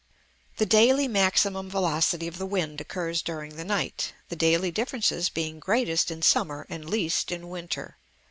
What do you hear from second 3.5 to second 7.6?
the night, the daily differences being greatest in summer and least in